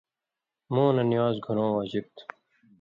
مُو 0.73 0.83
نہ 0.95 1.03
نِوان٘ز 1.09 1.35
گھُرٶں 1.45 1.71
واجب 1.75 2.05
تھُو۔ 2.15 2.23